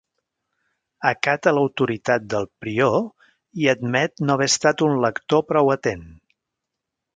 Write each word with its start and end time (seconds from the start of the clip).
Acata 1.09 1.53
l'autoritat 1.57 2.25
del 2.35 2.47
prior 2.65 2.97
i 3.65 3.71
admet 3.75 4.25
no 4.25 4.33
haver 4.39 4.49
estat 4.55 4.85
un 4.91 4.99
lector 5.07 5.47
prou 5.53 5.73
atent. 5.79 6.05